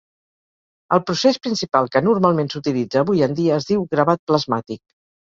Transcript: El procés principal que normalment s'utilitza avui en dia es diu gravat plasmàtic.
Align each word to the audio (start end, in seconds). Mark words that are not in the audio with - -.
El 0.97 1.01
procés 1.09 1.37
principal 1.43 1.91
que 1.97 2.03
normalment 2.07 2.51
s'utilitza 2.57 3.05
avui 3.07 3.25
en 3.31 3.39
dia 3.45 3.63
es 3.63 3.73
diu 3.73 3.89
gravat 3.97 4.29
plasmàtic. 4.31 4.87